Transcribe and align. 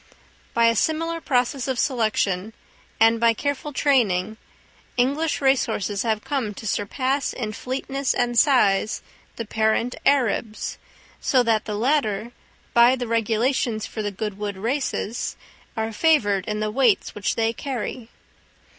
By 0.55 0.65
a 0.65 0.75
similar 0.75 1.21
process 1.21 1.67
of 1.67 1.77
selection, 1.77 2.53
and 2.99 3.19
by 3.19 3.35
careful 3.35 3.71
training, 3.71 4.37
English 4.97 5.39
race 5.41 5.67
horses 5.67 6.01
have 6.01 6.23
come 6.23 6.55
to 6.55 6.65
surpass 6.65 7.33
in 7.33 7.53
fleetness 7.53 8.15
and 8.15 8.35
size 8.35 9.03
the 9.35 9.45
parent 9.45 9.93
Arabs, 10.03 10.79
so 11.19 11.43
that 11.43 11.65
the 11.65 11.75
latter, 11.75 12.31
by 12.73 12.95
the 12.95 13.05
regulations 13.07 13.85
for 13.85 14.01
the 14.01 14.09
Goodwood 14.09 14.57
Races, 14.57 15.37
are 15.77 15.93
favoured 15.93 16.45
in 16.47 16.61
the 16.61 16.71
weights 16.71 17.13
which 17.13 17.35
they 17.35 17.53
carry. 17.53 18.09